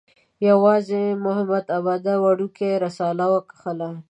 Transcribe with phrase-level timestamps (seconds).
[0.49, 3.89] یوازې محمد عبده وړکۍ رساله وکښله.